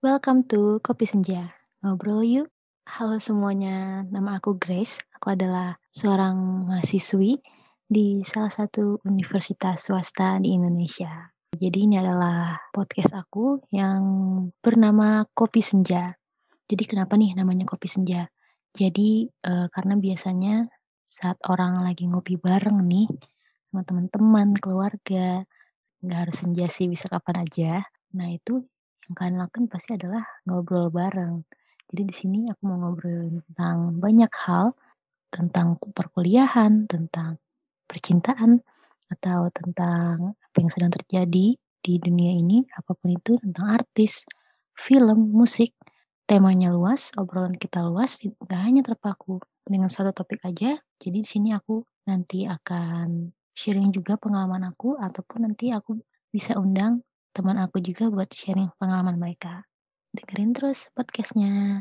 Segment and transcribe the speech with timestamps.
[0.00, 1.52] Welcome to Kopi Senja,
[1.84, 2.48] ngobrol yuk.
[2.88, 4.96] Halo semuanya, nama aku Grace.
[5.20, 7.36] Aku adalah seorang mahasiswi
[7.84, 11.28] di salah satu universitas swasta di Indonesia.
[11.52, 14.00] Jadi ini adalah podcast aku yang
[14.64, 16.16] bernama Kopi Senja.
[16.64, 18.24] Jadi kenapa nih namanya Kopi Senja?
[18.72, 20.64] Jadi uh, karena biasanya
[21.12, 23.04] saat orang lagi ngopi bareng nih
[23.68, 25.44] sama teman-teman, keluarga,
[26.00, 27.84] nggak harus senja sih, bisa kapan aja.
[28.16, 28.64] Nah itu
[29.10, 31.34] yang kalian lakukan pasti adalah ngobrol bareng.
[31.90, 34.70] Jadi di sini aku mau ngobrol tentang banyak hal,
[35.34, 37.42] tentang perkuliahan, tentang
[37.90, 38.62] percintaan,
[39.10, 44.22] atau tentang apa yang sedang terjadi di dunia ini, apa pun itu, tentang artis,
[44.78, 45.74] film, musik.
[46.30, 50.78] Temanya luas, obrolan kita luas, nggak hanya terpaku dengan satu topik aja.
[51.02, 55.98] Jadi di sini aku nanti akan sharing juga pengalaman aku, ataupun nanti aku
[56.30, 59.62] bisa undang teman aku juga buat sharing pengalaman mereka.
[60.10, 61.78] Dengerin terus podcastnya.